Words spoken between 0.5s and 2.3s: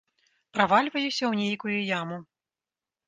Правальваюся ў нейкую яму.